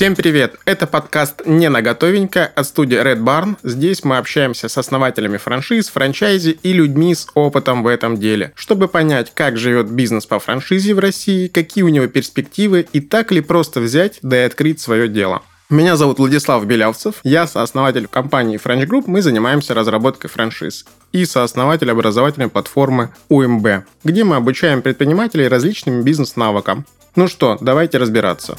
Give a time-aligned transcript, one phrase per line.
[0.00, 0.54] Всем привет!
[0.64, 3.58] Это подкаст «Не на готовенько» от студии Red Barn.
[3.62, 8.88] Здесь мы общаемся с основателями франшиз, франчайзи и людьми с опытом в этом деле, чтобы
[8.88, 13.42] понять, как живет бизнес по франшизе в России, какие у него перспективы и так ли
[13.42, 15.42] просто взять да и открыть свое дело.
[15.68, 21.90] Меня зовут Владислав Белявцев, я сооснователь компании French Group, мы занимаемся разработкой франшиз и сооснователь
[21.90, 26.86] образовательной платформы УМБ, где мы обучаем предпринимателей различным бизнес-навыкам.
[27.16, 28.56] Ну что, давайте разбираться.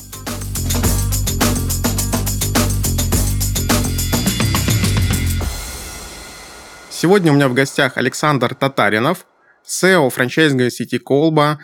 [7.02, 9.26] Сегодня у меня в гостях Александр Татаринов,
[9.68, 11.58] SEO франчайзинговой сети Колба.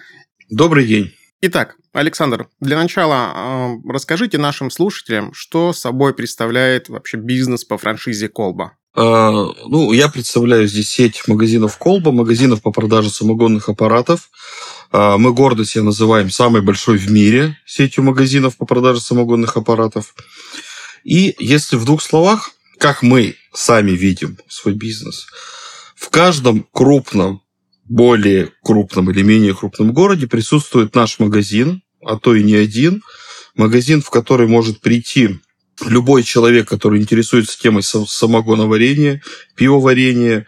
[0.49, 1.13] Добрый день.
[1.41, 8.29] Итак, Александр, для начала э, расскажите нашим слушателям, что собой представляет вообще бизнес по франшизе
[8.29, 8.77] Колба.
[8.95, 9.29] А,
[9.67, 14.31] ну, я представляю здесь сеть магазинов Колба, магазинов по продаже самогонных аппаратов.
[14.91, 20.15] А, мы гордо себя называем самой большой в мире сетью магазинов по продаже самогонных аппаратов.
[21.03, 25.25] И если в двух словах, как мы сами видим свой бизнес.
[25.95, 27.41] В каждом крупном,
[27.85, 33.01] более крупном или менее крупном городе присутствует наш магазин, а то и не один.
[33.55, 35.39] Магазин, в который может прийти
[35.83, 39.23] любой человек, который интересуется темой самогоноварения,
[39.55, 40.45] пивоварения,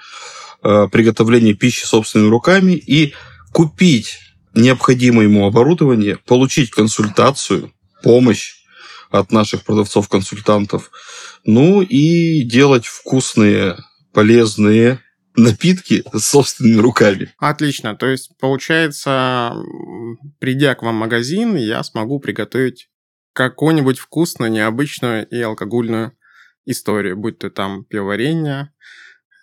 [0.63, 3.15] э, приготовления пищи собственными руками и
[3.51, 4.19] купить
[4.53, 8.58] необходимое ему оборудование, получить консультацию, помощь
[9.09, 10.91] от наших продавцов-консультантов,
[11.43, 13.77] ну и делать вкусные,
[14.13, 14.99] полезные
[15.35, 17.33] напитки собственными руками.
[17.37, 17.95] Отлично.
[17.95, 19.53] То есть, получается,
[20.39, 22.89] придя к вам в магазин, я смогу приготовить
[23.33, 26.13] какую-нибудь вкусную, необычную и алкогольную
[26.65, 28.71] историю, будь то там пивоварение,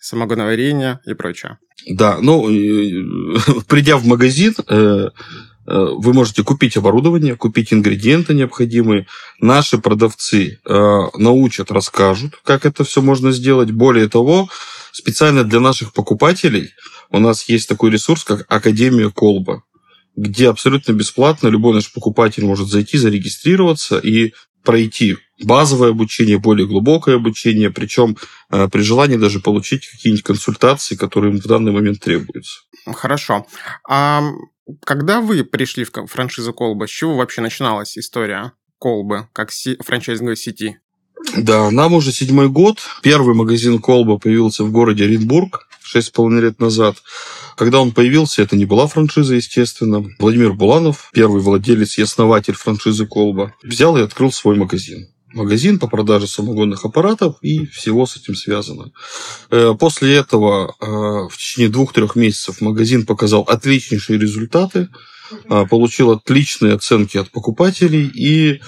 [0.01, 1.59] самогоноварение и прочее.
[1.89, 2.45] Да, ну,
[3.69, 5.09] придя в магазин, э,
[5.67, 9.07] вы можете купить оборудование, купить ингредиенты необходимые.
[9.41, 13.71] Наши продавцы э, научат, расскажут, как это все можно сделать.
[13.71, 14.49] Более того,
[14.93, 16.71] специально для наших покупателей
[17.11, 19.63] у нас есть такой ресурс, как Академия Колба,
[20.17, 24.33] где абсолютно бесплатно любой наш покупатель может зайти, зарегистрироваться и
[24.65, 28.17] пройти базовое обучение, более глубокое обучение, причем
[28.51, 32.61] э, при желании даже получить какие-нибудь консультации, которые им в данный момент требуются.
[32.87, 33.47] Хорошо.
[33.89, 34.23] А
[34.85, 40.37] когда вы пришли в франшизу Колба, с чего вообще начиналась история Колбы как си- франчайзинговой
[40.37, 40.79] сети?
[41.37, 42.81] Да, нам уже седьмой год.
[43.03, 46.97] Первый магазин Колба появился в городе Оренбург шесть с половиной лет назад.
[47.57, 50.05] Когда он появился, это не была франшиза, естественно.
[50.19, 55.87] Владимир Буланов, первый владелец и основатель франшизы Колба, взял и открыл свой магазин магазин по
[55.87, 58.91] продаже самогонных аппаратов и всего с этим связано.
[59.51, 60.87] Э, после этого э,
[61.31, 64.89] в течение двух-трех месяцев магазин показал отличнейшие результаты,
[65.49, 68.61] э, получил отличные оценки от покупателей и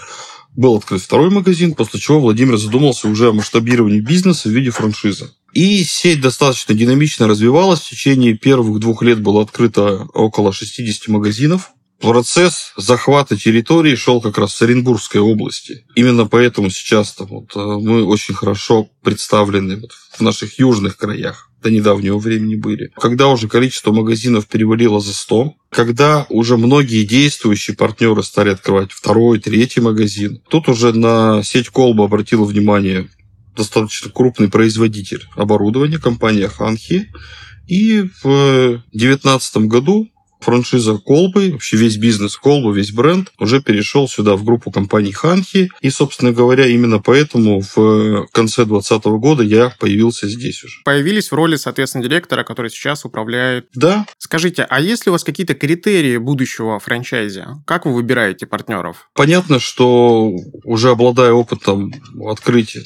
[0.56, 5.30] был открыт второй магазин, после чего Владимир задумался уже о масштабировании бизнеса в виде франшизы.
[5.52, 7.80] И сеть достаточно динамично развивалась.
[7.80, 11.70] В течение первых двух лет было открыто около 60 магазинов
[12.00, 15.84] процесс захвата территории шел как раз с Оренбургской области.
[15.94, 21.50] Именно поэтому сейчас -то вот, э, мы очень хорошо представлены вот в наших южных краях
[21.62, 22.91] до недавнего времени были.
[22.97, 29.41] Когда уже количество магазинов перевалило за 100, когда уже многие действующие партнеры стали открывать второй,
[29.41, 33.09] третий магазин, тут уже на сеть Колба обратила внимание
[33.56, 37.10] достаточно крупный производитель оборудования, компания Ханхи.
[37.66, 40.09] И в 2019 году
[40.41, 45.71] франшиза Колбы, вообще весь бизнес Колбы, весь бренд уже перешел сюда в группу компаний Ханхи.
[45.81, 50.77] И, собственно говоря, именно поэтому в конце 2020 года я появился здесь уже.
[50.84, 53.69] Появились в роли, соответственно, директора, который сейчас управляет.
[53.75, 54.06] Да.
[54.19, 57.44] Скажите, а есть ли у вас какие-то критерии будущего франчайзи?
[57.66, 59.10] Как вы выбираете партнеров?
[59.15, 60.31] Понятно, что
[60.65, 61.93] уже обладая опытом
[62.27, 62.84] открытия,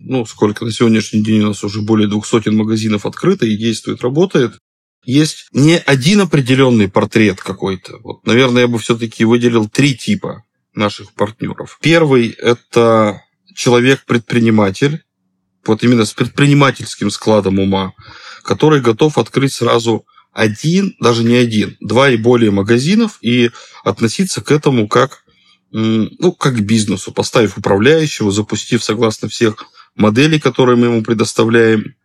[0.00, 4.02] ну, сколько на сегодняшний день у нас уже более двух сотен магазинов открыто и действует,
[4.02, 4.58] работает,
[5.04, 7.98] есть не один определенный портрет какой-то.
[8.02, 10.44] Вот, наверное, я бы все-таки выделил три типа
[10.74, 11.78] наших партнеров.
[11.80, 13.22] Первый– это
[13.54, 15.02] человек-предприниматель,
[15.66, 17.92] вот именно с предпринимательским складом ума,
[18.42, 23.50] который готов открыть сразу один, даже не один, два и более магазинов и
[23.84, 25.24] относиться к этому как,
[25.70, 29.64] ну, как к бизнесу, поставив управляющего, запустив согласно всех
[29.96, 31.96] моделей, которые мы ему предоставляем,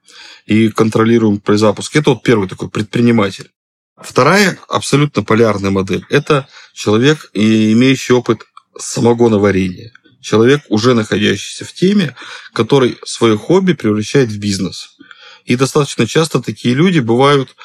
[0.45, 1.99] и контролируем при запуске.
[1.99, 3.49] Это вот первый такой предприниматель.
[3.97, 8.41] Вторая абсолютно полярная модель– это человек, имеющий опыт
[8.77, 9.91] самогоноварения.
[10.21, 12.15] Человек, уже находящийся в теме,
[12.53, 14.97] который свое хобби превращает в бизнес.
[15.45, 17.55] И достаточно часто такие люди бывают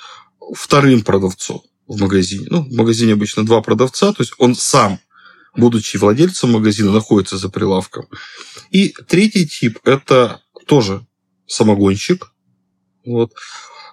[0.54, 2.46] вторым продавцом в магазине.
[2.50, 5.00] Ну, в магазине обычно два продавца, то есть он сам
[5.58, 8.06] будучи владельцем магазина, находится за прилавком.
[8.70, 11.04] И третий тип– это тоже
[11.46, 12.32] самогонщик,
[13.08, 13.32] вот,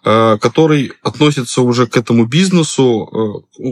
[0.04, 3.64] э, который относится уже к этому бизнесу, э,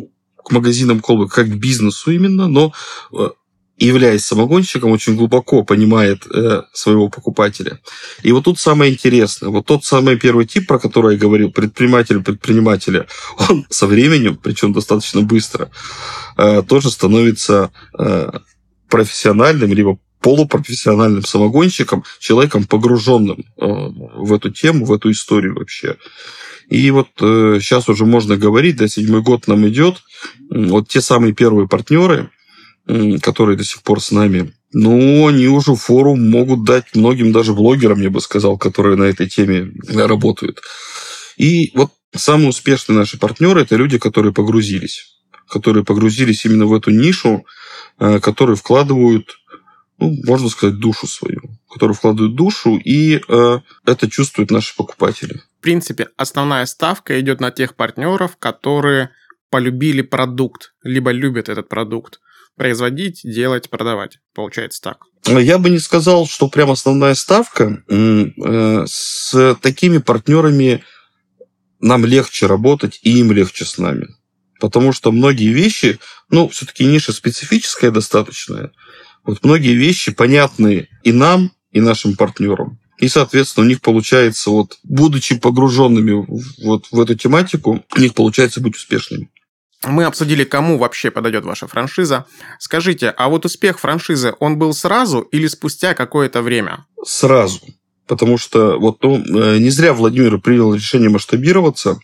[0.43, 2.73] к магазинам колбы, как к бизнесу именно, но
[3.13, 3.29] э,
[3.77, 6.25] являясь самогонщиком, очень глубоко понимает
[6.73, 7.79] своего покупателя.
[8.21, 12.21] И вот тут самое интересное, вот тот самый первый тип, про который я говорил, предприниматель
[12.21, 13.07] предпринимателя,
[13.49, 15.71] он со временем, причем достаточно быстро,
[16.67, 17.71] тоже становится
[18.89, 25.97] профессиональным, либо полупрофессиональным самогонщиком, человеком, погруженным э, в эту тему, в эту историю вообще.
[26.69, 29.97] И вот э, сейчас уже можно говорить, да, седьмой год нам идет,
[30.49, 32.29] вот те самые первые партнеры,
[33.21, 38.01] которые до сих пор с нами, ну, они уже форум могут дать многим даже блогерам,
[38.01, 40.61] я бы сказал, которые на этой теме работают.
[41.37, 45.19] И вот самые успешные наши партнеры– это люди, которые погрузились.
[45.47, 47.45] Которые погрузились именно в эту нишу,
[47.99, 49.37] э, которые вкладывают,
[50.03, 51.41] ну, можно сказать, душу свою.
[51.69, 55.41] Которые вкладывают душу, и э, это чувствуют наши покупатели.
[55.59, 59.11] В принципе, основная ставка идет на тех партнеров, которые
[59.49, 62.19] полюбили продукт, либо любят этот продукт
[62.57, 64.19] производить, делать, продавать.
[64.35, 64.97] Получается так.
[65.25, 67.81] Я бы не сказал, что прям основная ставка.
[67.89, 70.83] Э, с такими партнерами
[71.79, 74.07] нам легче работать, и им легче с нами.
[74.59, 75.99] Потому что многие вещи,
[76.29, 78.71] ну, все-таки ниша специфическая достаточная.
[79.25, 82.79] Вот многие вещи понятны и нам, и нашим партнерам.
[82.99, 86.25] И, соответственно, у них получается, вот, будучи погруженными
[86.63, 89.29] вот в эту тематику, у них получается быть успешными.
[89.85, 92.25] Мы обсудили, кому вообще подойдет ваша франшиза.
[92.59, 96.85] Скажите, а вот успех франшизы, он был сразу или спустя какое-то время?
[97.05, 97.59] Сразу.
[98.07, 101.99] Потому что вот ну, э, не зря Владимир принял решение масштабироваться,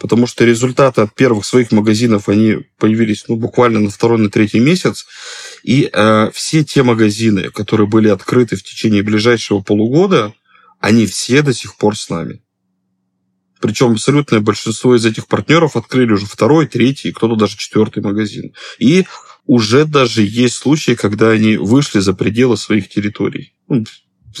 [0.00, 4.58] потому что результаты от первых своих магазинов, они появились ну, буквально на второй, на третий
[4.58, 5.06] месяц.
[5.62, 10.34] И э, все те магазины, которые были открыты в течение ближайшего полугода,
[10.80, 12.42] они все до сих пор с нами.
[13.60, 18.54] Причем абсолютное большинство из этих партнеров открыли уже второй, третий, кто-то даже четвертый магазин.
[18.80, 19.06] И
[19.46, 23.54] уже даже есть случаи, когда они вышли за пределы своих территорий.
[23.68, 23.84] Ну,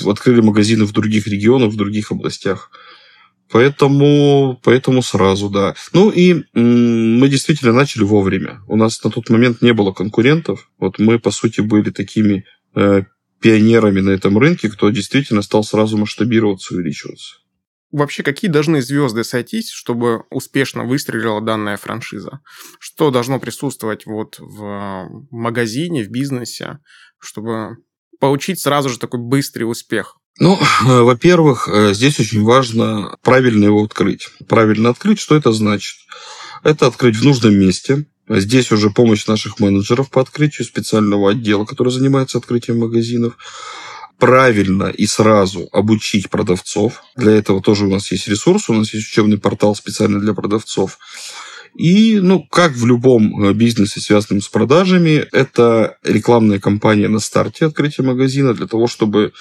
[0.06, 2.72] открыли магазины в других регионах, в других областях.
[3.52, 5.74] Поэтому, поэтому сразу, да.
[5.92, 8.62] Ну и мы действительно начали вовремя.
[8.66, 10.70] У нас на тот момент не было конкурентов.
[10.78, 13.02] Вот мы, по сути, были такими э,
[13.40, 17.36] пионерами на этом рынке, кто действительно стал сразу масштабироваться, увеличиваться
[17.92, 22.40] вообще какие должны звезды сойтись, чтобы успешно выстрелила данная франшиза?
[22.80, 26.78] Что должно присутствовать вот в магазине, в бизнесе,
[27.18, 27.76] чтобы
[28.18, 30.21] получить сразу же такой быстрый успех?
[30.38, 34.28] Ну, во-первых, э, здесь очень важно правильно его открыть.
[34.48, 35.96] Правильно открыть, что это значит?
[36.64, 38.06] Это открыть в нужном месте.
[38.28, 43.36] Здесь уже помощь наших менеджеров по открытию специального отдела, который занимается открытием магазинов
[44.18, 47.02] правильно и сразу обучить продавцов.
[47.16, 50.98] Для этого тоже у нас есть ресурс, у нас есть учебный портал специально для продавцов.
[51.74, 57.66] И, ну, как в любом э, бизнесе, связанном с продажами, это рекламная кампания на старте
[57.66, 59.32] открытия магазина для того, чтобы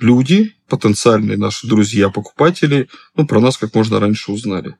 [0.00, 4.76] люди, потенциальные наши друзья, покупатели, ну, про нас как можно раньше узнали.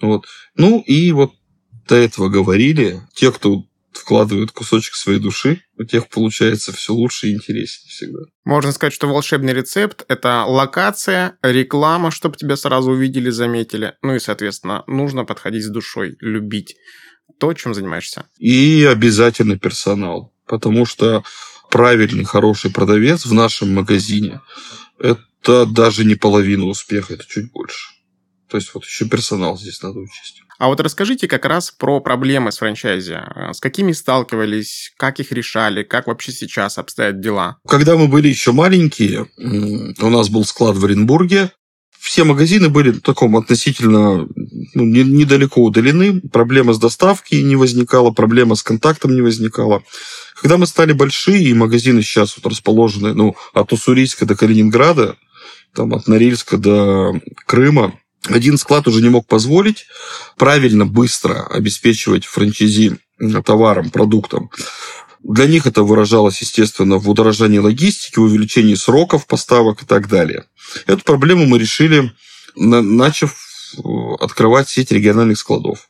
[0.00, 0.26] Вот.
[0.56, 1.32] Ну, и вот
[1.88, 7.32] до этого говорили, те, кто вкладывают кусочек своей души, у тех получается все лучше и
[7.32, 8.20] интереснее всегда.
[8.44, 13.94] Можно сказать, что волшебный рецепт– это локация, реклама, чтобы тебя сразу увидели, заметили.
[14.02, 16.76] Ну и, соответственно, нужно подходить с душой, любить
[17.38, 18.26] то, чем занимаешься.
[18.38, 21.24] И обязательно персонал, потому что
[21.76, 24.40] правильный, хороший продавец в нашем магазине–
[24.98, 27.90] это даже не половина успеха, это чуть больше.
[28.48, 30.42] То есть вот еще персонал здесь надо учесть.
[30.58, 33.12] А вот расскажите как раз про проблемы с франчайзи.
[33.12, 37.58] Э, с какими сталкивались, как их решали, как вообще сейчас обстоят дела?
[37.68, 41.50] Когда мы были еще маленькие, у нас был склад в Оренбурге,
[41.98, 44.26] все магазины были в таком относительно
[44.74, 49.82] ну, недалеко удалены, проблема с доставкой не возникала, проблема с контактом не возникала.
[50.40, 55.16] Когда мы стали большие, и магазины сейчас вот расположены ну, от Уссурийска до Калининграда,
[55.74, 59.86] там, от Норильска до Крыма, один склад уже не мог позволить
[60.36, 62.98] правильно, быстро обеспечивать франчайзи
[63.44, 64.50] товаром, продуктом.
[65.22, 70.44] Для них это выражалось, естественно, в удорожании логистики, в увеличении сроков поставок и так далее.
[70.86, 72.12] Эту проблему мы решили,
[72.54, 73.36] начав
[73.76, 73.80] э,
[74.20, 75.88] открывать сеть региональных складов.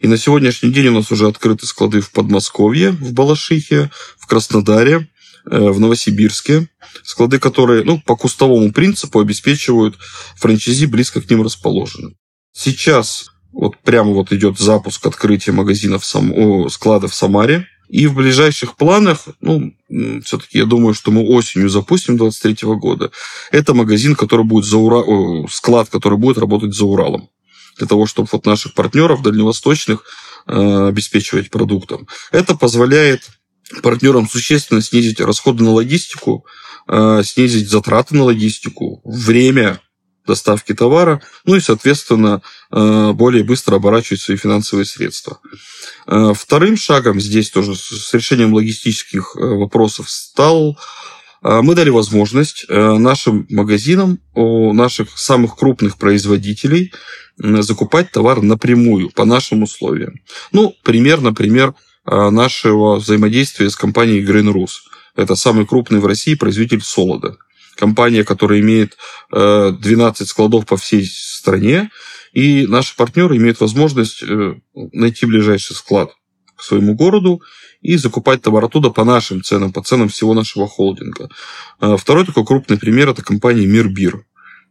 [0.00, 5.08] И на сегодняшний день у нас уже открыты склады в Подмосковье, в Балашихе, в Краснодаре,
[5.50, 6.68] э, в Новосибирске.
[7.02, 9.96] Склады, которые ну, по кустовому принципу обеспечивают
[10.36, 12.14] франчайзи близко к ним расположены.
[12.52, 17.66] Сейчас вот прямо вот идет запуск открытия магазинов, склада в Самаре.
[17.88, 19.74] И в ближайших планах, ну,
[20.24, 23.10] все-таки я думаю, что мы осенью запустим 2023 года,
[23.50, 25.46] это магазин, который будет за Ура...
[25.50, 27.28] склад, который будет работать за Уралом.
[27.82, 30.04] Для того, чтобы вот наших партнеров дальневосточных
[30.46, 32.06] э, обеспечивать продуктом.
[32.30, 33.28] Это позволяет
[33.82, 36.46] партнерам существенно снизить расходы на логистику,
[36.86, 39.80] э, снизить затраты на логистику, время
[40.24, 45.40] доставки товара, ну и, соответственно, э, более быстро оборачивать свои финансовые средства.
[46.06, 50.78] Вторым шагом здесь тоже с решением логистических вопросов стал
[51.42, 56.92] мы дали возможность нашим магазинам у наших самых крупных производителей
[57.36, 60.14] закупать товар напрямую по нашим условиям.
[60.52, 61.74] Ну, пример, например,
[62.06, 64.70] нашего взаимодействия с компанией Green Rus.
[65.16, 67.36] Это самый крупный в России производитель солода
[67.76, 68.96] компания, которая имеет
[69.30, 71.90] 12 э, складов по всей стране,
[72.32, 74.54] и наши партнеры имеют возможность э,
[74.92, 76.12] найти ближайший склад
[76.62, 77.42] своему городу
[77.80, 81.28] и закупать товар оттуда по нашим ценам, по ценам всего нашего холдинга.
[81.80, 84.24] Э, второй такой крупный пример– это компания Мирбир.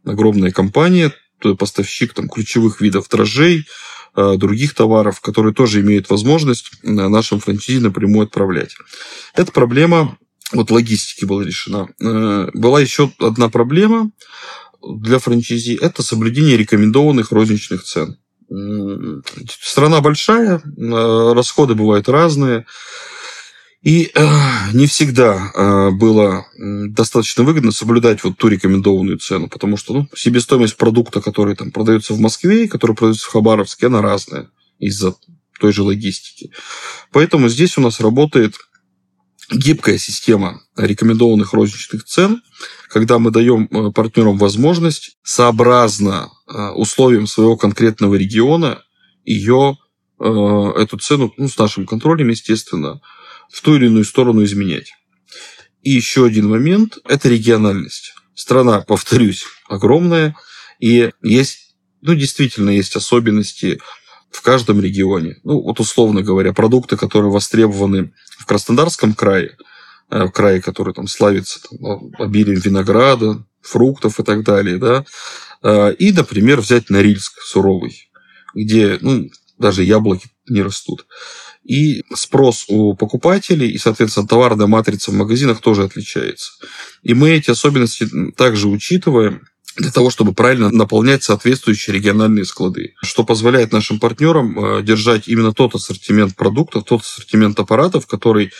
[0.04, 1.12] Огромная компания,
[1.58, 3.66] поставщик там, ключевых видов дрожжей,
[4.14, 8.74] других товаров, которые тоже имеют возможность нашим франчайзи напрямую отправлять.
[9.34, 10.18] Эта проблема
[10.52, 11.88] вот логистики была решена.
[12.00, 14.10] Э, была еще одна проблема
[14.82, 18.18] для франчайзи– это соблюдение рекомендованных розничных цен.
[19.48, 22.66] Страна большая, э, расходы бывают разные.
[23.82, 24.26] И э,
[24.74, 30.76] не всегда э, было достаточно выгодно соблюдать вот ту рекомендованную цену, потому что ну, себестоимость
[30.76, 35.14] продукта, который там продается в Москве и который продается в Хабаровске, она разная из-за
[35.58, 36.52] той же логистики.
[37.10, 38.54] Поэтому здесь у нас работает
[39.52, 42.42] гибкая система рекомендованных розничных цен,
[42.88, 48.82] когда мы даем э, партнерам возможность сообразно э, условиям своего конкретного региона
[49.24, 49.78] ее,
[50.18, 53.00] э, эту цену, ну, с нашим контролем, естественно,
[53.50, 54.92] в ту или иную сторону изменять.
[55.82, 58.14] И еще один момент– это региональность.
[58.34, 60.34] Страна, повторюсь, огромная,
[60.80, 63.80] и есть, ну, действительно, есть особенности
[64.30, 65.36] в каждом регионе.
[65.44, 69.56] Ну, вот условно говоря, продукты, которые востребованы в Краснодарском крае,
[70.10, 75.04] э, в крае, который там славится там, обилием винограда, фруктов и так далее, да,
[75.62, 78.10] э, и, например, взять Норильск суровый,
[78.54, 81.06] где ну, даже яблоки не растут.
[81.64, 86.52] И спрос у покупателей, и, соответственно, товарная матрица в магазинах тоже отличается.
[87.02, 89.46] И мы эти особенности также учитываем
[89.76, 95.52] для того, чтобы правильно наполнять соответствующие региональные склады, что позволяет нашим партнерам э, держать именно
[95.52, 98.52] тот ассортимент продуктов, тот ассортимент аппаратов, который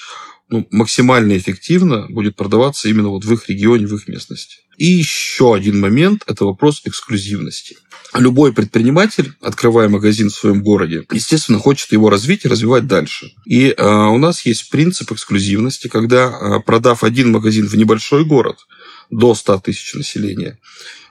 [0.49, 4.59] ну, максимально эффективно будет продаваться именно вот в их регионе, в их местности.
[4.77, 7.77] И еще один момент– это вопрос эксклюзивности.
[8.15, 13.33] Любой предприниматель, открывая магазин в своем городе, естественно, хочет его развить и развивать дальше.
[13.47, 18.59] И э, у нас есть принцип эксклюзивности, когда, э, продав один магазин в небольшой город
[19.13, 20.59] до 100 тысяч населения,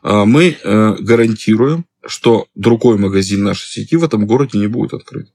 [0.03, 5.29] а, мы э, гарантируем, что другой магазин нашей сети в этом городе не будет открыт.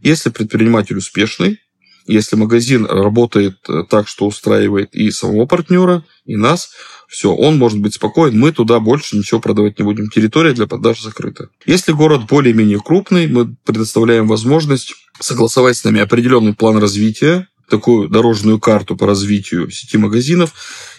[0.00, 1.58] Если предприниматель успешный,
[2.06, 6.70] если магазин работает э, так, что устраивает и самого партнера, и нас,
[7.08, 10.08] все, он может быть спокоен, мы туда больше ничего продавать не будем.
[10.08, 11.48] Территория для продаж закрыта.
[11.66, 18.58] Если город более-менее крупный, мы предоставляем возможность согласовать с нами определенный план развития, такую дорожную
[18.58, 20.52] карту по развитию сети магазинов.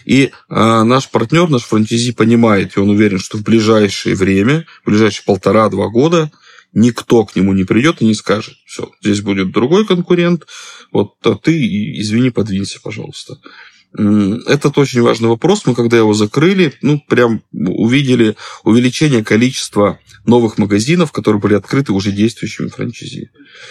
[0.04, 4.90] И а, наш партнер, наш франчайзи понимает, и он уверен, что в ближайшее время, в
[4.90, 6.30] ближайшие полтора-два года
[6.72, 10.46] никто к нему не придет и не скажет, все, здесь будет другой конкурент,
[10.92, 11.56] вот а ты,
[12.00, 13.38] извини, подвинься, пожалуйста.
[13.98, 15.64] Это очень важный вопрос.
[15.64, 22.12] Мы, когда его закрыли, ну, прям увидели увеличение количества новых магазинов, которые были открыты уже
[22.12, 23.30] действующими франчайзи.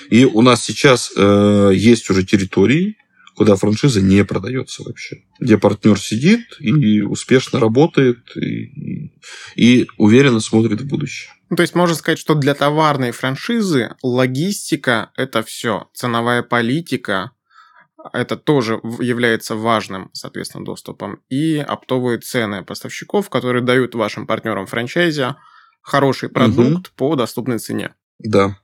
[0.09, 2.97] И у нас сейчас э, есть уже территории,
[3.35, 9.11] куда франшиза не продается вообще, где партнер сидит и успешно работает и,
[9.55, 11.31] и уверенно смотрит в будущее.
[11.49, 17.31] Ну, то есть можно сказать, что для товарной франшизы логистика– это все, ценовая политика,
[18.13, 25.35] это тоже является важным, соответственно, доступом, и оптовые цены поставщиков, которые дают вашим партнерам франчайзе
[25.81, 26.95] хороший продукт угу.
[26.95, 27.93] по доступной цене.
[28.19, 28.57] Да.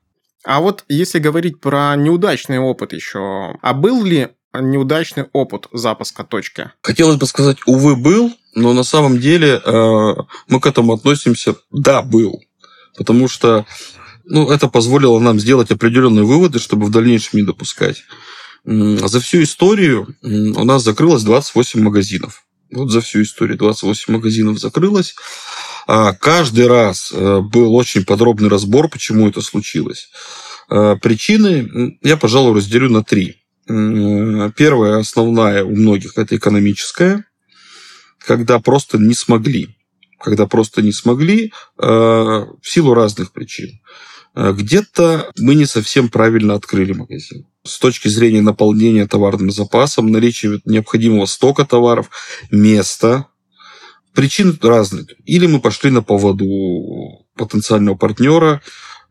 [0.44, 6.72] А вот если говорить про неудачный опыт еще, а был ли неудачный опыт запуска точки?
[6.82, 10.14] Хотелось бы сказать, увы, был, но на самом деле э,
[10.48, 12.42] мы к этому относимся, да, был.
[12.98, 13.66] Потому что
[14.26, 18.04] ну, это позволило нам сделать определенные выводы, чтобы в дальнейшем не допускать.
[18.64, 22.44] За всю историю у нас закрылось 28 магазинов.
[22.72, 25.16] Вот за всю историю 28 магазинов закрылось.
[25.88, 30.10] А каждый раз э, был очень подробный разбор, почему это случилось.
[30.70, 33.38] Э, причины я, пожалуй, разделю на три.
[33.68, 37.26] Первая, основная у многих, это экономическая,
[38.20, 39.78] когда просто не смогли.
[40.20, 43.82] Когда просто не смогли э, в силу разных причин.
[44.36, 47.46] Э, где-то мы не совсем правильно открыли магазин.
[47.64, 52.10] С точки зрения наполнения товарным запасом, наличия необходимого стока товаров,
[52.50, 53.28] места,
[54.14, 55.08] причин разных.
[55.26, 58.62] Или мы пошли на поводу потенциального партнера,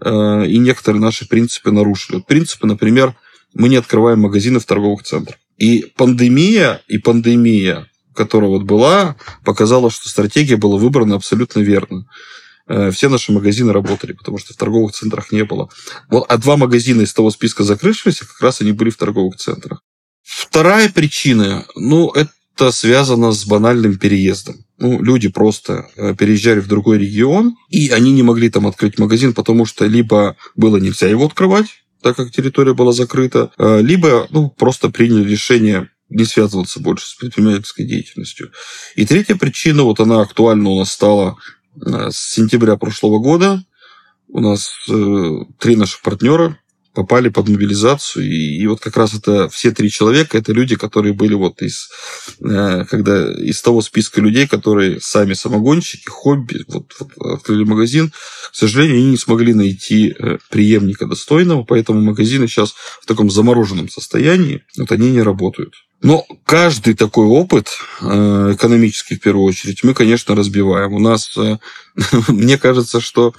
[0.01, 2.21] э, и некоторые наши принципы нарушили.
[2.21, 3.15] принципы, например,
[3.55, 5.39] мы не открываем магазины в торговых центрах.
[5.59, 12.07] И пандемия, и пандемия, которая вот была, показала, что стратегия была выбрана абсолютно верно.
[12.71, 15.69] Э, все наши магазины работали, потому что в торговых центрах не было.
[16.09, 19.83] Вот, а два магазина из того списка закрывшихся, как раз они были в торговых центрах.
[20.23, 24.65] Вторая причина, ну, это связано с банальным переездом.
[24.79, 29.35] Ну, люди просто э, переезжали в другой регион, и они не могли там открыть магазин,
[29.35, 34.49] потому что либо было нельзя его открывать, так как территория была закрыта, э, либо ну,
[34.49, 38.53] просто приняли решение не связываться больше с предпринимательской деятельностью.
[38.95, 41.37] И третья причина, вот она актуальна у нас стала
[41.85, 43.65] с сентября прошлого года.
[44.29, 46.60] У нас э, три наших партнера
[46.93, 48.27] попали под мобилизацию.
[48.27, 51.89] И, и вот как раз это все три человека, это люди, которые были вот из,
[52.41, 58.11] э, когда, из того списка людей, которые сами самогонщики, хобби, вот, вот открыли магазин.
[58.11, 63.89] К сожалению, они не смогли найти э, преемника достойного, поэтому магазины сейчас в таком замороженном
[63.89, 65.75] состоянии, вот они не работают.
[66.03, 67.69] Но каждый такой опыт,
[68.01, 70.93] э, экономический в первую очередь, мы, конечно, разбиваем.
[70.95, 71.37] У нас,
[72.29, 73.35] мне кажется, что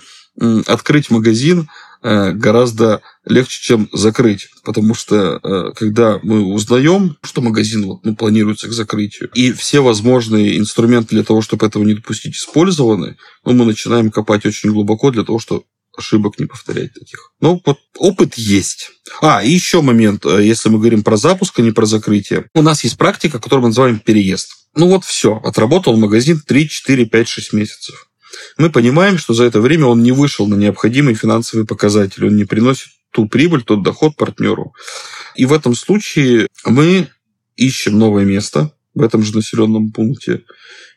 [0.68, 1.68] открыть магазин
[2.02, 4.48] гораздо легче, чем закрыть.
[4.64, 10.58] Потому что э, когда мы узнаем, что магазин ну, планируется к закрытию, и все возможные
[10.58, 15.24] инструменты для того, чтобы этого не допустить, использованы, ну, мы начинаем копать очень глубоко для
[15.24, 15.64] того, чтобы
[15.98, 17.32] ошибок не повторять таких.
[17.42, 18.92] Ну, вот опыт есть.
[19.22, 22.46] А, и еще момент, э, если мы говорим про запуск, а не про закрытие.
[22.54, 24.50] У нас есть практика, которую мы называем переезд.
[24.74, 28.11] Ну вот все, отработал магазин 3, 4, 5, 6 месяцев
[28.58, 32.46] мы понимаем, что за это время он не вышел на необходимый финансовый показатель, он не
[32.46, 34.74] приносит ту прибыль, тот доход партнеру.
[35.36, 37.10] И в этом случае мы
[37.56, 40.44] ищем новое место в этом же населенном пункте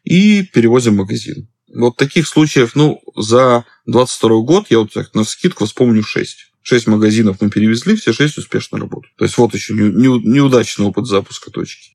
[0.03, 1.49] и перевозим магазин.
[1.75, 6.37] Вот таких случаев, ну, за 22 год, я вот так на скидку вспомню 6.
[6.63, 9.15] Шесть магазинов мы перевезли, все шесть успешно работают.
[9.17, 11.91] То есть вот еще неудачный опыт запуска точки.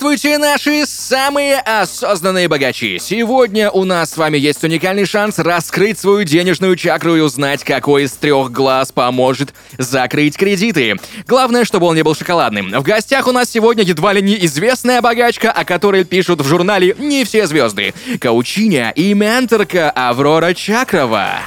[0.00, 2.98] Здравствуйте, наши самые осознанные богачи!
[3.00, 8.04] Сегодня у нас с вами есть уникальный шанс раскрыть свою денежную чакру и узнать, какой
[8.04, 10.94] из трех глаз поможет закрыть кредиты.
[11.26, 12.70] Главное, чтобы он не был шоколадным.
[12.70, 16.94] В гостях у нас сегодня едва ли не известная богачка, о которой пишут в журнале
[16.96, 17.92] «Не все звезды».
[18.20, 21.40] Каучиня и менторка Аврора Чакрова.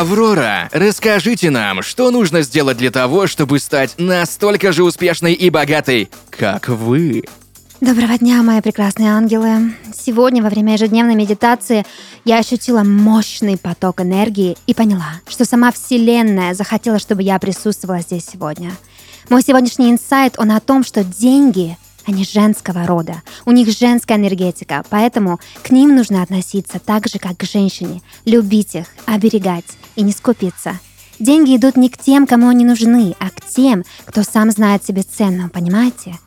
[0.00, 6.10] Аврора, расскажите нам, что нужно сделать для того, чтобы стать настолько же успешной и богатой,
[6.30, 7.22] как вы?
[7.80, 9.72] Доброго дня, мои прекрасные ангелы.
[9.96, 11.86] Сегодня во время ежедневной медитации
[12.24, 18.26] я ощутила мощный поток энергии и поняла, что сама Вселенная захотела, чтобы я присутствовала здесь
[18.26, 18.72] сегодня.
[19.30, 24.84] Мой сегодняшний инсайт, он о том, что деньги они женского рода, у них женская энергетика,
[24.90, 29.64] поэтому к ним нужно относиться так же, как к женщине, любить их, оберегать
[29.96, 30.78] и не скупиться.
[31.18, 35.02] Деньги идут не к тем, кому они нужны, а к тем, кто сам знает себе
[35.02, 36.18] цену, понимаете?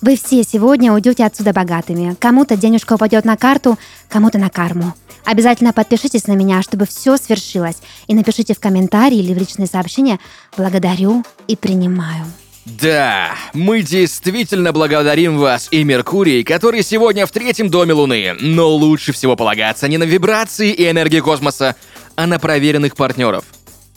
[0.00, 2.16] Вы все сегодня уйдете отсюда богатыми.
[2.18, 3.78] Кому-то денежка упадет на карту,
[4.08, 4.94] кому-то на карму.
[5.26, 10.18] Обязательно подпишитесь на меня, чтобы все свершилось, и напишите в комментарии или в личные сообщения
[10.56, 12.24] «Благодарю и принимаю».
[12.64, 18.36] Да, мы действительно благодарим вас и Меркурий, который сегодня в третьем доме Луны.
[18.38, 21.74] Но лучше всего полагаться не на вибрации и энергии космоса,
[22.20, 23.46] а на проверенных партнеров.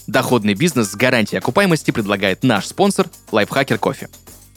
[0.08, 4.08] Доходный бизнес с гарантией окупаемости предлагает наш спонсор Лайфхакер Кофе.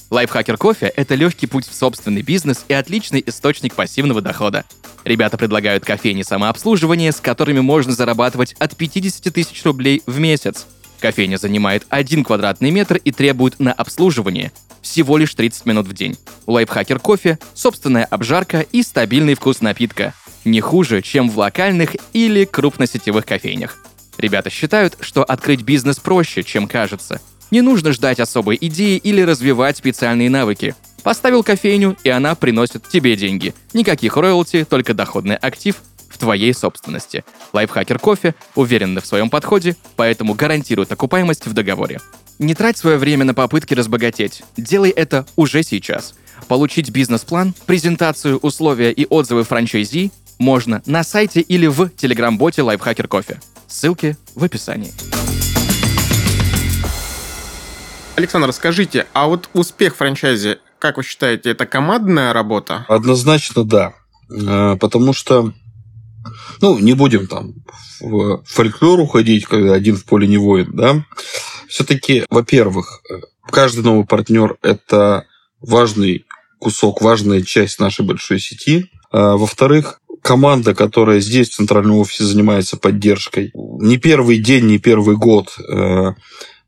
[0.08, 4.64] Лайфхакер кофе– это легкий путь в собственный бизнес и отличный источник пассивного дохода.
[5.02, 10.64] Ребята предлагают кофейни самообслуживания, с которыми можно зарабатывать от 50 тысяч рублей в месяц–
[11.00, 14.52] Кофейня занимает 1 квадратный метр и требует на обслуживание
[14.82, 16.16] всего лишь 30 минут в день.
[16.46, 20.14] У лайфхакер кофе собственная обжарка и стабильный вкус напитка.
[20.46, 23.78] Не хуже, чем в локальных или крупносетевых кофейнях.
[24.16, 27.20] Ребята считают, что открыть бизнес проще, чем кажется.
[27.50, 30.76] Не нужно ждать особой идеи или развивать специальные навыки.
[31.02, 33.54] Поставил кофейню, и она приносит тебе деньги.
[33.72, 35.74] Никаких роялти, только доходный актив
[36.08, 37.24] в твоей собственности.
[37.52, 42.00] Лайфхакер кофе уверенны в своем подходе, поэтому гарантирует окупаемость в договоре.
[42.38, 44.44] Не трать свое время на попытки разбогатеть.
[44.56, 46.14] Делай это уже сейчас.
[46.46, 53.40] Получить бизнес-план, презентацию, условия и отзывы франчайзи можно на сайте или в телеграм-боте Лайфхакер Кофе.
[53.66, 54.92] Ссылки в описании.
[58.16, 62.86] Александр, скажите, а вот успех франчайзи, как вы считаете, это командная работа?
[62.88, 63.94] Однозначно да.
[64.30, 65.52] Э, потому что,
[66.60, 67.54] ну, не будем там
[68.00, 71.04] в фольклор уходить, когда один в поле не воин, да.
[71.68, 73.20] Все-таки, во-первых, э,
[73.50, 75.26] каждый новый партнер– это
[75.60, 76.24] важный
[76.58, 78.90] кусок, важная часть нашей большой сети.
[79.10, 83.50] А, во-вторых, команда, которая здесь, в центральном офисе, занимается поддержкой.
[83.54, 86.12] Не первый день, не первый год э,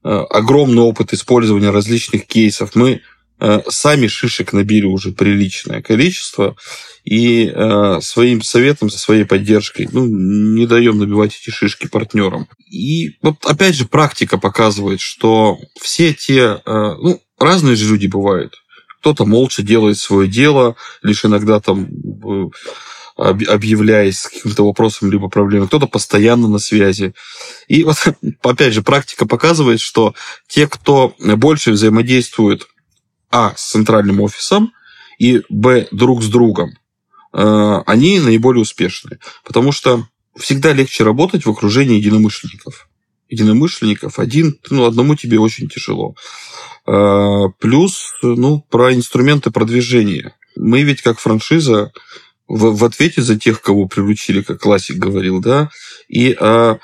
[0.04, 2.74] Э, огромный опыт использования различных кейсов.
[2.74, 3.02] Мы
[3.40, 6.56] э, сами шишек набили уже приличное количество,
[7.04, 12.48] и э, своим советом, своей поддержкой ну, не даем набивать эти шишки партнерам.
[12.70, 18.54] И вот опять же практика показывает, что все те, ну, разные же люди бывают.
[19.00, 21.88] Кто-то молча делает свое дело, лишь иногда там
[23.18, 27.14] объявляясь с каким-то вопросом либо проблемой, кто-то постоянно на связи.
[27.66, 27.96] И вот,
[28.42, 30.14] опять же, практика показывает, что
[30.46, 32.66] те, кто больше взаимодействует,
[33.30, 34.72] а, с центральным офисом,
[35.18, 36.70] и, б, друг с другом,
[37.34, 39.18] э, они наиболее успешны.
[39.44, 40.06] Потому что
[40.38, 42.88] всегда легче работать в окружении единомышленников.
[43.28, 46.14] Единомышленников один, ну, одному тебе очень тяжело.
[46.86, 50.34] Э, плюс, ну, про инструменты продвижения.
[50.56, 51.92] Мы ведь как франшиза
[52.48, 55.70] в, в ответе за тех, кого приручили, как классик говорил, да,
[56.08, 56.78] и а,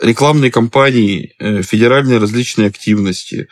[0.00, 3.48] рекламные кампании, э, федеральные различные активности,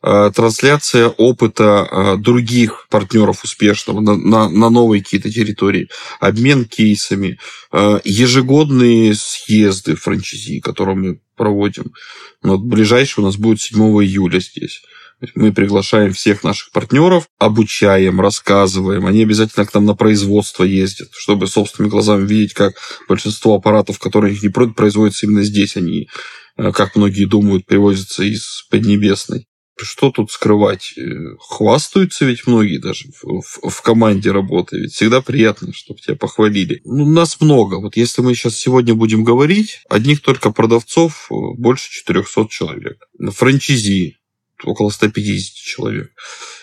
[0.00, 5.88] трансляция опыта других партнеров успешного на, на, на новые какие-то территории,
[6.20, 7.40] обмен кейсами,
[8.04, 11.92] ежегодные съезды франчайзи, которые мы проводим.
[12.42, 14.82] Вот ближайший у нас будет 7 июля здесь.
[15.34, 19.06] Мы приглашаем всех наших партнеров, обучаем, рассказываем.
[19.06, 22.74] Они обязательно к нам на производство ездят, чтобы собственными глазами видеть, как
[23.08, 26.08] большинство аппаратов, которые не производятся именно здесь, они,
[26.56, 29.46] э, как многие думают, привозятся из Поднебесной.
[29.80, 30.94] Что тут скрывать?
[30.96, 31.02] Э,
[31.40, 34.78] хвастаются ведь многие даже в, в, в команде работы.
[34.78, 36.80] Ведь всегда приятно, чтобы тебя похвалили.
[36.84, 37.80] Ну, нас много.
[37.80, 42.98] Вот если мы сейчас сегодня будем говорить, одних только продавцов э, больше 400 человек.
[43.18, 44.17] Франчизи
[44.64, 46.10] около 150 человек.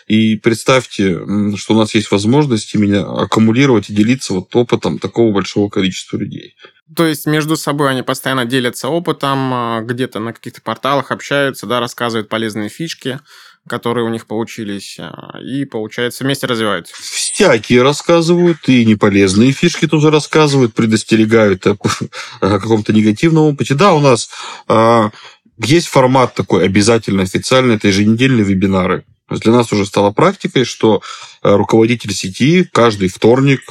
[0.08, 1.19] И представьте,
[1.58, 6.55] что у нас есть возможность именно аккумулировать и делиться вот опытом такого большого количества людей.
[6.95, 11.79] То есть между собой они постоянно делятся опытом, а, где-то на каких-то порталах общаются, да,
[11.79, 13.19] рассказывают полезные фишки,
[13.67, 16.93] которые у них получились, а, и, получается, вместе развиваются.
[16.95, 21.75] Всякие рассказывают, и неполезные фишки тоже рассказывают, предостерегают о,
[22.41, 23.73] о каком-то негативном опыте.
[23.73, 24.29] Да, у нас
[24.67, 25.10] а,
[25.58, 29.06] есть формат такой обязательно официальный, это еженедельные вебинары.
[29.30, 31.02] Для нас уже стало практикой, что
[31.41, 33.62] э, руководитель сети каждый вторник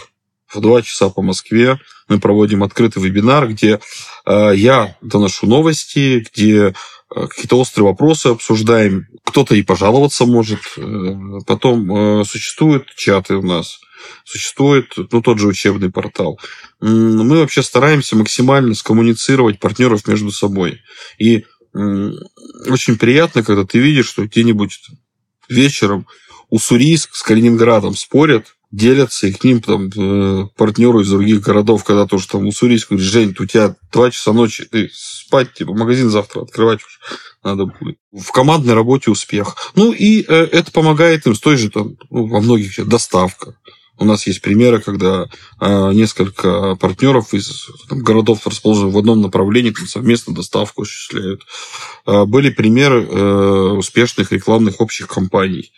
[0.49, 3.81] в 2 часа по Москве мы проводим открытый вебинар, где
[4.27, 6.75] э, я доношу новости, где
[7.15, 9.07] э, какие-то острые вопросы обсуждаем.
[9.25, 10.61] Кто-то и пожаловаться может.
[11.47, 13.79] Потом существуют чаты у нас
[14.25, 16.39] существует ну, тот же учебный портал.
[16.81, 20.83] Мы вообще стараемся максимально скоммуницировать партнеров между собой.
[21.19, 24.81] И очень приятно, когда ты видишь, что где-нибудь
[25.49, 26.07] вечером
[26.51, 32.07] Уссурийск с Калининградом спорят, делятся, и к ним там э, партнеры из других городов, когда
[32.07, 36.43] тоже там Уссурийск говорит, Жень, у тебя два часа ночи, ты спать, типа, магазин завтра
[36.43, 36.99] открывать уже
[37.45, 37.99] надо будет.
[38.13, 39.73] В командной работе успех.
[39.75, 43.57] Ну, и э, это помогает им с той же, там, ну, во многих доставка.
[43.97, 45.29] У нас есть примеры, когда
[45.61, 51.43] э, несколько партнеров из там, городов, расположенных в одном направлении, там, совместно доставку осуществляют.
[52.07, 55.73] Э, были примеры э, успешных рекламных общих компаний.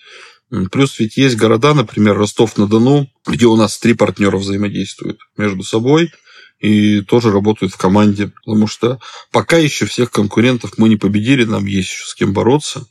[0.70, 6.12] Плюс ведь есть города, например, Ростов-на-Дону, где у нас три партнера взаимодействуют между собой
[6.61, 8.33] и тоже работают в команде.
[8.44, 9.00] Потому что
[9.31, 12.87] пока еще всех конкурентов мы не победили, нам есть еще с кем бороться.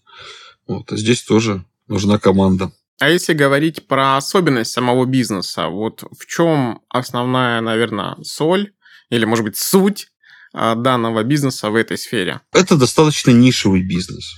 [0.68, 2.72] Вот, а здесь тоже нужна команда.
[3.00, 8.72] А если говорить про особенность самого бизнеса, вот в чем основная, наверное, соль
[9.10, 10.08] или, может быть, суть
[10.54, 12.42] а, данного бизнеса в этой сфере?
[12.54, 14.34] Это достаточно нишевый бизнес.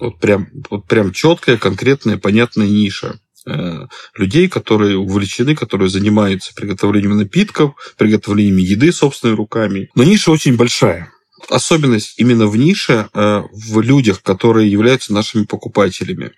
[0.00, 7.18] Вот прям, вот прям четкая, конкретная, понятная ниша э, людей, которые увлечены, которые занимаются приготовлением
[7.18, 9.90] напитков, приготовлением еды собственными руками.
[9.94, 11.12] Но ниша очень большая.
[11.48, 16.32] Особенность именно в нише, э, в людях, которые являются нашими покупателями.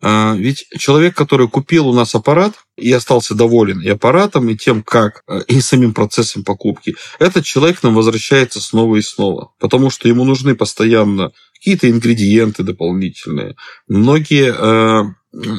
[0.00, 4.82] А, ведь человек, который купил у нас аппарат и остался доволен и аппаратом, и тем,
[4.82, 10.08] как, э, и самим процессом покупки, этот человек нам возвращается снова и снова, потому что
[10.08, 13.56] ему нужны постоянно какие-то ингредиенты дополнительные.
[13.88, 15.02] Многие э,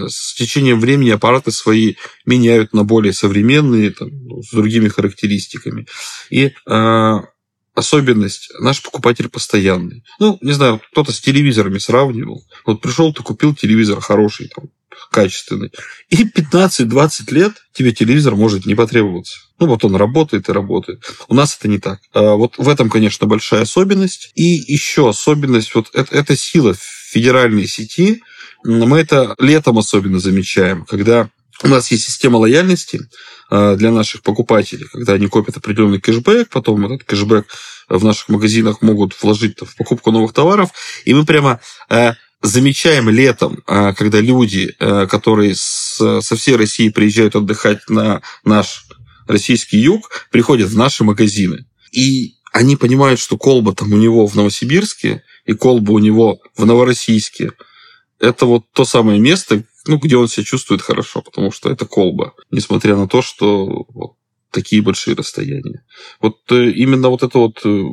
[0.07, 4.09] с течением времени аппараты свои меняют на более современные, там,
[4.41, 5.85] с другими характеристиками.
[6.29, 7.19] И э,
[7.79, 10.03] особенность, наш покупатель постоянный.
[10.19, 12.43] Ну, не знаю, кто-то с телевизорами сравнивал.
[12.65, 14.69] Вот пришел, ты купил телевизор хороший, там,
[15.11, 15.71] качественный.
[16.09, 19.39] И 15-20 лет тебе телевизор может не потребоваться.
[19.59, 21.03] Ну, вот он работает и работает.
[21.27, 21.99] У нас это не так.
[22.13, 24.31] А вот в этом, конечно, большая особенность.
[24.35, 28.21] И еще особенность, вот это, это сила федеральной сети.
[28.63, 31.29] Мы это летом особенно замечаем, когда
[31.63, 33.01] у нас есть система лояльности
[33.49, 37.47] а, для наших покупателей, когда они копят определенный кэшбэк, потом этот кэшбэк
[37.89, 40.71] в наших магазинах могут вложить в покупку новых товаров,
[41.05, 47.89] и мы прямо а, замечаем летом, а, когда люди, которые со всей России приезжают отдыхать
[47.89, 48.85] на наш
[49.27, 51.65] российский юг, приходят в наши магазины.
[51.91, 56.65] И они понимают, что колба там у него в Новосибирске и колба у него в
[56.65, 57.51] Новороссийске.
[58.19, 62.35] Это вот то самое место, ну, где он себя чувствует хорошо, потому что это колба,
[62.51, 64.17] несмотря на то, что вот
[64.51, 65.83] такие большие расстояния.
[66.21, 67.83] Вот э, именно вот эта вот э,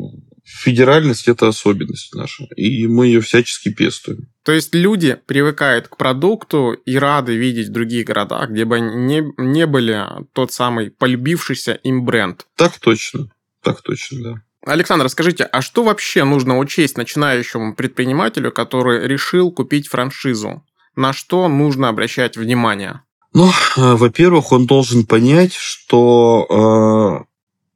[0.45, 4.29] федеральность– это особенность наша, и мы ее всячески пестуем.
[4.45, 9.25] То есть люди привыкают к продукту и рады видеть в других городах, где бы не,
[9.39, 10.05] не были
[10.35, 12.47] тот самый полюбившийся им бренд.
[12.57, 13.31] Так точно,
[13.63, 14.43] так точно, да.
[14.67, 20.63] Александр, скажите, а что вообще нужно учесть начинающему предпринимателю, который решил купить франшизу?
[20.97, 23.03] На что нужно обращать внимание?
[23.33, 27.27] Ну, э, во-первых, он должен понять, что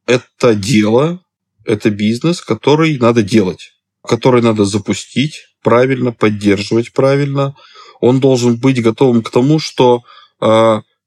[0.06, 1.20] э, это дело,
[1.64, 7.54] это бизнес, который надо делать, который надо запустить правильно, поддерживать правильно.
[8.00, 10.02] Он должен быть готовым к тому, что
[10.40, 10.46] э,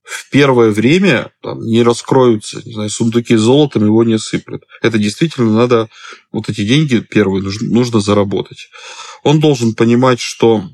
[0.04, 4.63] в первое время там, не раскроются не знаю, сундуки с золотом, его не сыплют.
[4.82, 5.89] Это действительно надо,
[6.32, 8.69] вот эти деньги первые нужно, нужно заработать.
[9.23, 10.69] Он должен понимать, что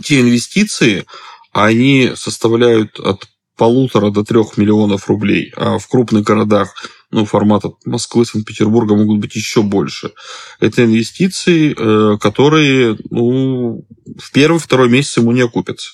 [0.00, 1.04] те инвестиции,
[1.52, 6.74] они составляют от полутора до трех миллионов рублей, а в крупных городах,
[7.10, 10.12] ну, формата Москвы, Санкт-Петербурга могут быть еще больше.
[10.58, 13.86] Это инвестиции, э, которые, ну,
[14.18, 15.90] в первый-второй месяц ему не окупятся.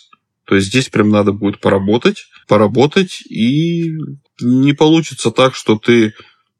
[0.46, 3.92] То есть здесь прям надо будет поработать, поработать, и
[4.40, 6.14] не получится так, что ты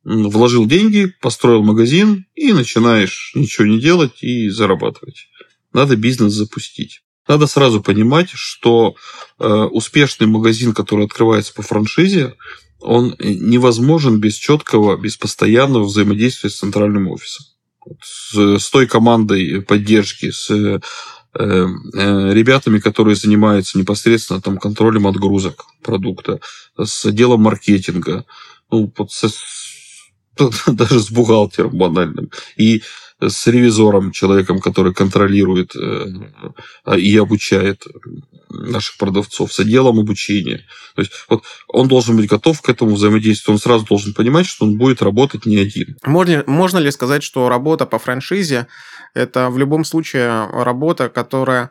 [0.05, 5.29] вложил деньги, построил магазин и начинаешь ничего не делать и зарабатывать.
[5.73, 7.03] Надо бизнес запустить.
[7.29, 8.95] Надо сразу понимать, что
[9.39, 12.35] э, успешный магазин, который открывается по франшизе,
[12.81, 17.47] он невозможен без четкого, без постоянного взаимодействия с центральным офисом.
[18.03, 20.81] С, с той командой поддержки, с э,
[21.35, 21.67] э,
[22.33, 26.41] ребятами, которые занимаются непосредственно там, контролем отгрузок продукта,
[26.79, 28.25] с отделом маркетинга,
[28.71, 29.29] ну, вот со,
[30.67, 32.31] даже с бухгалтером банальным.
[32.57, 32.83] И
[33.21, 37.85] с ревизором, человеком, который контролирует э, и обучает
[38.49, 40.65] наших продавцов, с отделом обучения.
[40.95, 44.65] То есть вот он должен быть готов к этому взаимодействию, он сразу должен понимать, что
[44.65, 45.97] он будет работать не один.
[46.05, 48.67] Можно, можно ли сказать, что работа по франшизе–
[49.15, 51.71] это в любом случае работа, которая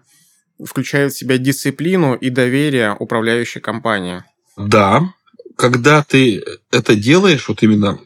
[0.64, 4.24] включает в себя дисциплину и доверие управляющей компании?
[4.58, 5.14] Да,
[5.56, 8.00] когда ты это делаешь, вот именно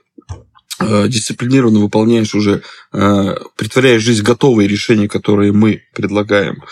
[1.08, 6.64] дисциплинированно выполняешь уже, э, притворяешь жизнь готовые решения, которые мы предлагаем,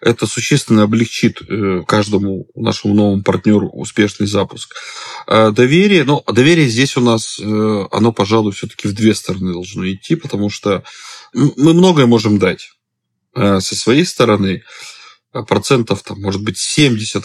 [0.00, 4.74] это существенно облегчит э, каждому нашему новому партнеру успешный запуск.
[5.26, 10.50] Доверие, ну, доверие здесь у нас, оно, пожалуй, все-таки в две стороны должно идти, потому
[10.50, 10.84] что
[11.32, 12.70] мы многое можем дать
[13.34, 14.62] со своей стороны,
[15.42, 17.24] процентов, там, может быть, 70-80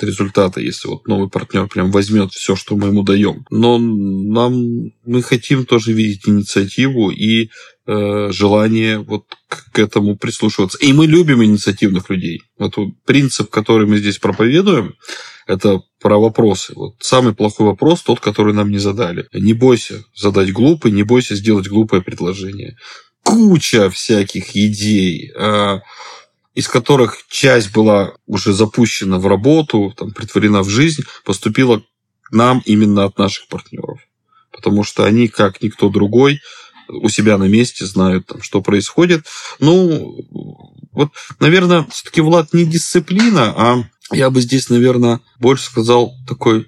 [0.00, 3.44] результата, если вот новый партнер прям возьмет все, что мы ему даем.
[3.50, 7.50] Но нам мы хотим тоже видеть инициативу и
[7.86, 10.78] э, желание вот к, этому прислушиваться.
[10.78, 12.42] И мы любим инициативных людей.
[12.58, 14.94] Вот принцип, который мы здесь проповедуем,
[15.46, 16.72] это про вопросы.
[16.74, 19.28] Вот самый плохой вопрос тот, который нам не задали.
[19.32, 22.76] Не бойся задать глупый, не бойся сделать глупое предложение.
[23.22, 25.32] Куча всяких идей.
[25.36, 25.80] Э,
[26.56, 31.82] из которых часть была уже запущена в работу, там, притворена в жизнь, поступила
[32.22, 34.00] к нам именно от наших партнеров.
[34.50, 36.40] Потому что они, как никто другой,
[36.88, 39.26] у себя на месте знают, там, что происходит.
[39.60, 40.16] Ну,
[40.92, 46.66] вот, наверное, все-таки, Влад, не дисциплина, а я бы здесь, наверное, больше сказал такой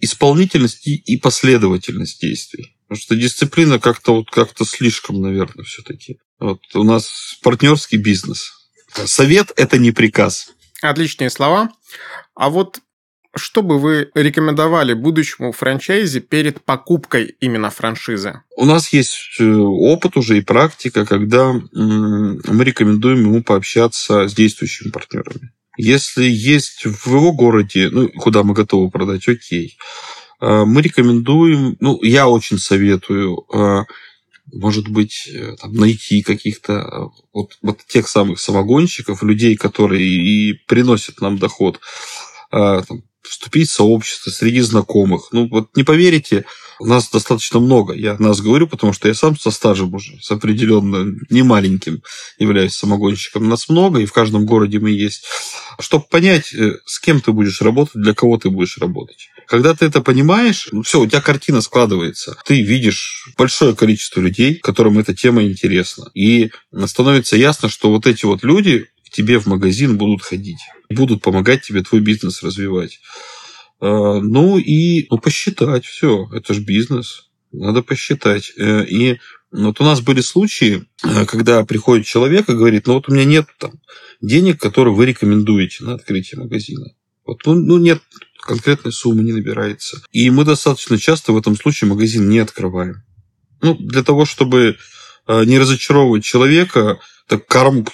[0.00, 2.76] исполнительность и последовательность действий.
[2.88, 6.18] Потому что дисциплина как-то вот как-то слишком, наверное, все-таки.
[6.38, 8.59] Вот у нас партнерский бизнес.
[9.04, 10.52] Совет– это не приказ.
[10.82, 11.70] Отличные слова.
[12.34, 12.80] А вот
[13.36, 18.42] что бы вы рекомендовали будущему франчайзе перед покупкой именно франшизы?
[18.56, 24.90] У нас есть э, опыт уже и практика, когда мы рекомендуем ему пообщаться с действующими
[24.90, 25.52] партнерами.
[25.76, 29.78] Если есть в его городе, ну, куда мы готовы продать, окей.
[30.40, 33.84] А, мы рекомендуем, ну, я очень советую а,
[34.52, 40.52] может быть, э, там, найти каких-то э, вот, вот тех самых самогонщиков, людей, которые и
[40.66, 41.80] приносят нам доход,
[42.50, 45.28] а, там, вступить в сообщество среди знакомых.
[45.32, 46.44] Ну, вот не поверите,
[46.80, 47.94] нас достаточно много.
[47.94, 52.02] Я нас говорю, потому что я сам со стажем уже, с определенно немаленьким
[52.38, 53.48] являюсь самогонщиком.
[53.48, 55.24] Нас много, и в каждом городе мы есть.
[55.78, 59.28] Чтобы понять, э, с кем ты будешь работать, для кого ты будешь работать.
[59.50, 62.36] Когда ты это понимаешь, ну, все, у тебя картина складывается.
[62.44, 66.08] Ты видишь большое количество людей, которым эта тема интересна.
[66.14, 66.52] И
[66.86, 71.62] становится ясно, что вот эти вот люди к тебе в магазин будут ходить, будут помогать
[71.62, 73.00] тебе твой бизнес развивать.
[73.80, 76.28] А, ну и ну, посчитать все.
[76.32, 77.28] Это же бизнес.
[77.50, 78.52] Надо посчитать.
[78.56, 79.18] Э, и
[79.50, 83.24] вот у нас были случаи, э, когда приходит человек и говорит, ну вот у меня
[83.24, 83.72] нет там
[84.20, 86.94] денег, которые вы рекомендуете на открытие магазина.
[87.26, 88.00] Вот, ну, ну нет
[88.42, 90.02] конкретной суммы не набирается.
[90.12, 93.02] И мы достаточно часто в этом случае магазин не открываем.
[93.62, 94.76] Ну, для того, чтобы
[95.26, 97.86] э, не разочаровывать человека, так карму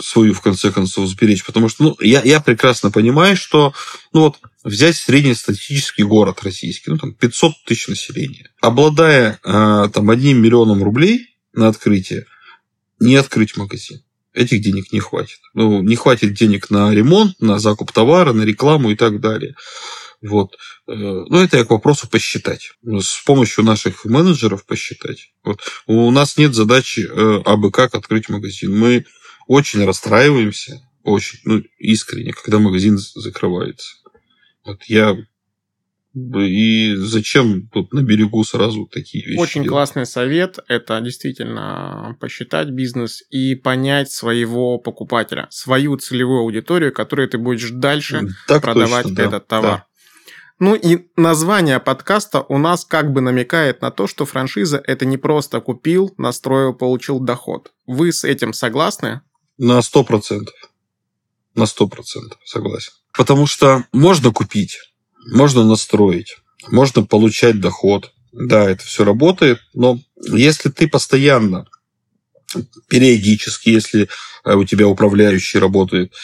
[0.00, 1.44] свою, в конце концов, сберечь.
[1.44, 3.74] Потому что ну, я, я прекрасно понимаю, что
[4.12, 10.42] ну, вот, взять среднестатистический город российский, ну, там 500 тысяч населения, обладая э, там, одним
[10.42, 12.26] миллионом рублей на открытие,
[13.00, 14.01] не открыть магазин.
[14.34, 15.38] Этих денег не хватит.
[15.54, 19.54] Ну, не хватит денег на ремонт, на закуп товара, на рекламу и так далее.
[20.22, 20.54] Вот.
[20.88, 22.72] Э, ну, это я к вопросу посчитать.
[22.82, 25.32] С помощью наших менеджеров посчитать.
[25.44, 25.60] Вот.
[25.86, 28.76] У нас нет задачи э, абы как открыть магазин.
[28.76, 29.04] Мы
[29.48, 33.96] очень расстраиваемся, очень, ну, искренне, когда магазин закрывается.
[34.64, 35.16] Вот я
[36.14, 39.38] и зачем тут на берегу сразу такие вещи?
[39.38, 39.70] Очень делать?
[39.70, 40.58] классный совет.
[40.68, 48.28] Это действительно посчитать бизнес и понять своего покупателя, свою целевую аудиторию, которой ты будешь дальше
[48.46, 49.78] так продавать точно, этот да, товар.
[49.78, 49.86] Да.
[50.58, 55.16] Ну и название подкаста у нас как бы намекает на то, что франшиза это не
[55.16, 57.72] просто купил, настроил, получил доход.
[57.86, 59.22] Вы с этим согласны?
[59.56, 60.54] На сто процентов.
[61.54, 62.92] На сто процентов согласен.
[63.12, 64.78] Потому что можно купить
[65.26, 66.36] можно настроить,
[66.70, 68.12] можно получать доход.
[68.32, 71.66] Да, это все работает, но если ты постоянно,
[72.88, 74.08] периодически, если
[74.44, 76.14] э, у тебя управляющий работает,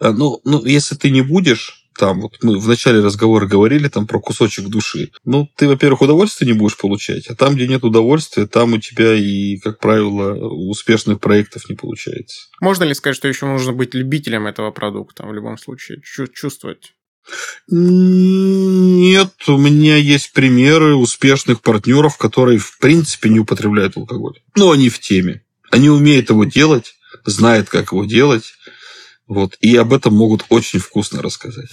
[0.00, 4.06] э, ну, ну если ты не будешь там, вот мы в начале разговора говорили там
[4.06, 5.10] про кусочек души.
[5.24, 9.14] Ну, ты, во-первых, удовольствие не будешь получать, а там, где нет удовольствия, там у тебя
[9.14, 12.48] и, как правило, успешных проектов не получается.
[12.60, 16.00] Можно ли сказать, что еще нужно быть любителем этого продукта в любом случае,
[16.32, 16.92] чувствовать
[17.70, 24.40] нет, у меня есть примеры успешных партнеров, которые в принципе не употребляют алкоголь.
[24.56, 25.42] Но они в теме.
[25.70, 28.54] Они умеют его делать, знают, как его делать.
[29.26, 31.68] Вот, и об этом могут очень вкусно рассказать.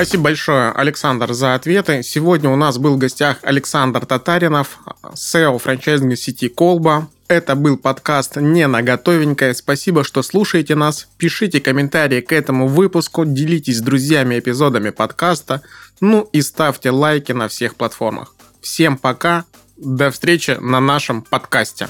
[0.00, 2.02] Спасибо большое, Александр, за ответы.
[2.02, 7.10] Сегодня у нас был в гостях Александр Татаринов, SEO франчайзинга сети Колба.
[7.28, 9.52] Это был подкаст «Не на готовенькое».
[9.52, 11.06] Спасибо, что слушаете нас.
[11.18, 15.60] Пишите комментарии к этому выпуску, делитесь с друзьями эпизодами подкаста,
[16.00, 18.34] ну и ставьте лайки на всех платформах.
[18.62, 19.44] Всем пока,
[19.76, 21.88] до встречи на нашем подкасте.